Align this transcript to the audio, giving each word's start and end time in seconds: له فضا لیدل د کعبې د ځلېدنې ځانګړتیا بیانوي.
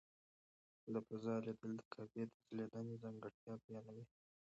له 0.91 0.99
فضا 1.07 1.35
لیدل 1.45 1.71
د 1.77 1.81
کعبې 1.93 2.23
د 2.29 2.33
ځلېدنې 2.45 2.95
ځانګړتیا 3.03 3.53
بیانوي. 3.63 4.05